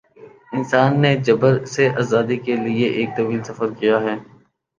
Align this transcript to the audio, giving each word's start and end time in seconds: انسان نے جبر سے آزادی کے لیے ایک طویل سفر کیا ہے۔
انسان 0.53 0.91
نے 1.01 1.11
جبر 1.17 1.53
سے 1.65 1.83
آزادی 1.99 2.37
کے 2.37 2.55
لیے 2.55 2.87
ایک 2.89 3.09
طویل 3.17 3.41
سفر 3.43 3.69
کیا 3.79 3.97
ہے۔ 4.01 4.15